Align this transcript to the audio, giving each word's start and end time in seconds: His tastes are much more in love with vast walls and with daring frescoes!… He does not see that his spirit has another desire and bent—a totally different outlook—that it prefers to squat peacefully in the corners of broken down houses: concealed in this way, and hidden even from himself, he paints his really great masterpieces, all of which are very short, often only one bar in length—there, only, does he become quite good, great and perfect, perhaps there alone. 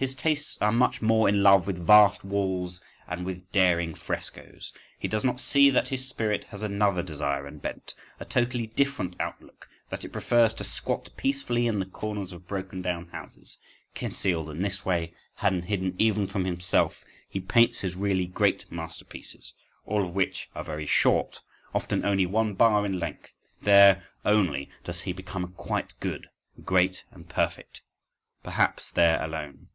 His 0.00 0.14
tastes 0.14 0.56
are 0.62 0.72
much 0.72 1.02
more 1.02 1.28
in 1.28 1.42
love 1.42 1.66
with 1.66 1.76
vast 1.78 2.24
walls 2.24 2.80
and 3.06 3.22
with 3.26 3.52
daring 3.52 3.92
frescoes!… 3.92 4.72
He 4.98 5.08
does 5.08 5.26
not 5.26 5.40
see 5.40 5.68
that 5.68 5.90
his 5.90 6.08
spirit 6.08 6.44
has 6.44 6.62
another 6.62 7.02
desire 7.02 7.46
and 7.46 7.60
bent—a 7.60 8.24
totally 8.24 8.68
different 8.68 9.14
outlook—that 9.20 10.02
it 10.02 10.08
prefers 10.08 10.54
to 10.54 10.64
squat 10.64 11.10
peacefully 11.18 11.66
in 11.66 11.80
the 11.80 11.84
corners 11.84 12.32
of 12.32 12.48
broken 12.48 12.80
down 12.80 13.08
houses: 13.08 13.58
concealed 13.94 14.48
in 14.48 14.62
this 14.62 14.86
way, 14.86 15.12
and 15.42 15.66
hidden 15.66 15.94
even 15.98 16.26
from 16.26 16.46
himself, 16.46 17.04
he 17.28 17.38
paints 17.38 17.80
his 17.80 17.94
really 17.94 18.24
great 18.24 18.72
masterpieces, 18.72 19.52
all 19.84 20.06
of 20.08 20.14
which 20.14 20.48
are 20.54 20.64
very 20.64 20.86
short, 20.86 21.42
often 21.74 22.06
only 22.06 22.24
one 22.24 22.54
bar 22.54 22.86
in 22.86 22.98
length—there, 22.98 24.02
only, 24.24 24.70
does 24.82 25.02
he 25.02 25.12
become 25.12 25.52
quite 25.58 25.92
good, 26.00 26.30
great 26.64 27.04
and 27.10 27.28
perfect, 27.28 27.82
perhaps 28.42 28.90
there 28.90 29.22
alone. 29.22 29.66